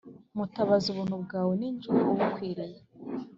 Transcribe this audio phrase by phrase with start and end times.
[0.37, 2.79] Mutabazi Ubuntu bwawe nijywe ubukwiriye